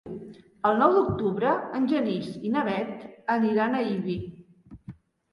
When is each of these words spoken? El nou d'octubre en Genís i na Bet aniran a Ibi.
El 0.67 0.77
nou 0.83 0.93
d'octubre 0.93 1.51
en 1.79 1.83
Genís 1.91 2.29
i 2.49 2.53
na 2.55 2.63
Bet 2.69 3.03
aniran 3.35 3.77
a 3.77 3.83
Ibi. 3.91 4.17